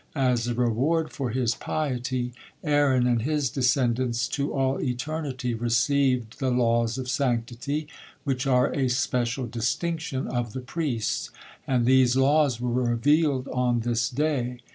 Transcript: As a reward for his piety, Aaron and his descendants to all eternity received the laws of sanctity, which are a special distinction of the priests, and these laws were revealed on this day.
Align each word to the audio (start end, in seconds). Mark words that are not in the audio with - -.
As 0.15 0.47
a 0.47 0.55
reward 0.55 1.11
for 1.11 1.29
his 1.29 1.53
piety, 1.53 2.33
Aaron 2.63 3.05
and 3.05 3.21
his 3.21 3.51
descendants 3.51 4.27
to 4.29 4.51
all 4.51 4.81
eternity 4.81 5.53
received 5.53 6.39
the 6.39 6.49
laws 6.49 6.97
of 6.97 7.07
sanctity, 7.07 7.87
which 8.23 8.47
are 8.47 8.73
a 8.73 8.89
special 8.89 9.45
distinction 9.45 10.27
of 10.27 10.53
the 10.53 10.59
priests, 10.61 11.29
and 11.67 11.85
these 11.85 12.15
laws 12.17 12.59
were 12.59 12.71
revealed 12.89 13.47
on 13.49 13.81
this 13.81 14.09
day. 14.09 14.61